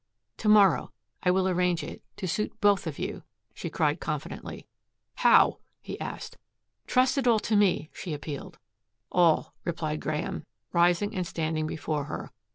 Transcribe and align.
"To 0.37 0.49
morrow 0.49 0.91
I 1.21 1.29
will 1.29 1.47
arrange 1.47 1.83
it 1.83 2.01
to 2.17 2.27
suit 2.27 2.59
both 2.59 2.87
of 2.87 2.97
you," 2.97 3.21
she 3.53 3.69
cried 3.69 3.99
confidently. 3.99 4.65
"How?" 5.17 5.59
he 5.79 5.99
asked. 6.01 6.39
"Trust 6.87 7.19
it 7.19 7.27
all 7.27 7.37
to 7.41 7.55
me," 7.55 7.91
she 7.93 8.11
appealed. 8.11 8.57
"All," 9.11 9.53
replied 9.63 10.01
Graeme, 10.01 10.43
rising 10.73 11.13
and 11.13 11.27
standing 11.27 11.67
before 11.67 12.05
her. 12.05 12.31